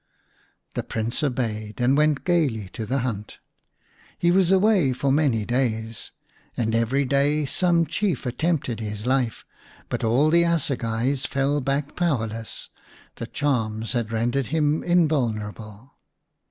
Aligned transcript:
The 0.73 0.81
Prince 0.81 1.21
obeyed 1.21 1.79
and 1.79 1.95
went 1.95 2.25
gaily 2.25 2.69
to 2.69 2.87
the 2.87 3.01
hunt. 3.05 3.37
He 4.17 4.31
was 4.31 4.51
away 4.51 4.93
for 4.93 5.11
many 5.11 5.45
days, 5.45 6.09
and 6.57 6.73
every 6.73 7.05
day 7.05 7.45
some 7.45 7.85
Chief 7.85 8.25
attempted 8.25 8.79
his 8.79 9.05
life, 9.05 9.43
but 9.89 10.03
all 10.03 10.31
the 10.31 10.43
assegais 10.43 11.27
fell 11.27 11.61
back 11.61 11.95
powerless. 11.95 12.71
The 13.17 13.27
charms 13.27 13.91
had 13.93 14.11
rendered 14.11 14.47
him 14.47 14.81
invulnerable. 14.83 15.95